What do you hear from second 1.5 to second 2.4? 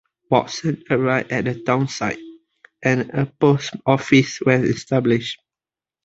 town site,